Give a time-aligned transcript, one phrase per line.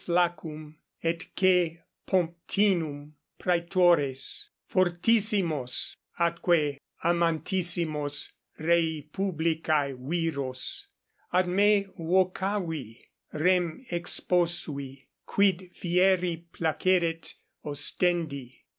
[0.03, 0.73] Flaccum
[1.03, 1.77] et C.
[2.07, 3.37] Pomptinum 5
[3.69, 10.87] praetores, fortissimos atque amantissimos rei publicae viros,
[11.33, 12.97] ad me vocavi,
[13.33, 18.55] rem exposui, quid fieri placeret ostendi.